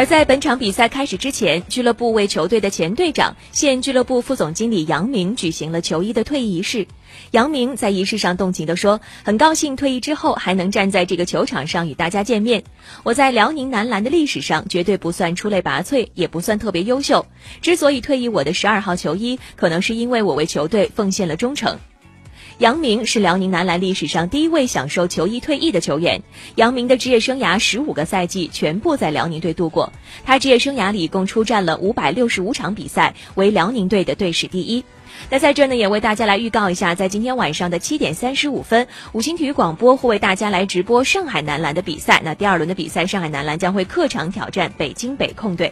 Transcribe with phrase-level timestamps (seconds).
[0.00, 6.86] 而在本场比赛开始之前，俱乐部为球队的前队长、现俱乐部副总经理杨明举行了球衣的退役仪式。
[7.32, 12.64] 杨明在仪式上动情地说：“很高兴退役之后还能站在这个球场上与大家见面。
[13.02, 17.26] 我在辽宁男篮的历史上绝对不算出类拔萃，也不算特别优秀。
[17.60, 21.78] 之所以退役我的十二号球衣，可能是因为我为球队奉献了忠诚。”
[22.58, 26.22] 杨明是辽宁男篮历史上第一位享受球衣退役的球员。
[26.56, 29.92] 杨明的职业生涯十五个赛季全部在辽宁队度过，
[30.24, 34.84] 他职业生涯里共出战了五百六十五场比赛，为辽宁队的队史第一。
[35.28, 42.22] 那在这呢，也为大家来预告一下，在今天晚上的七点三十五分，五星体育广播会为大家来直播上海男篮的比赛。
[42.24, 45.68] 那第二轮的比赛，上海男篮将会客场挑战北京北控队。